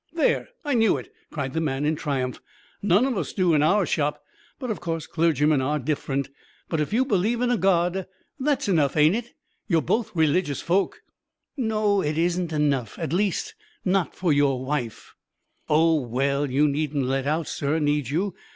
[0.13, 0.49] "There!
[0.65, 2.41] I knew it," cried the man in triumph.
[2.81, 4.23] "None of us do in our shop;
[4.57, 6.29] but, of course, clergymen are different.
[6.69, 8.07] But if you believe in a God,
[8.39, 9.33] that's enough, ain't it?
[9.67, 11.03] You're both religious folk."
[11.55, 13.53] "No, it isn't enough at least,
[13.85, 15.13] not for your wife."
[15.69, 18.33] "Oh, well, you needn't let out, sir, need you?